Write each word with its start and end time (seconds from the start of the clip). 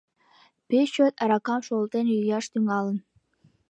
Пеш 0.67 0.87
чот 0.95 1.13
аракам 1.23 1.61
шолтен 1.67 2.05
йӱаш 2.15 2.45
тӱҥалын... 2.51 2.97